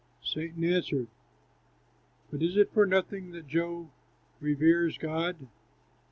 Satan 0.23 0.63
answered, 0.63 1.09
"But 2.31 2.41
is 2.41 2.57
it 2.57 2.73
for 2.73 2.87
nothing 2.87 3.33
that 3.33 3.47
Job 3.47 3.91
reveres 4.39 4.97
God? 4.97 5.35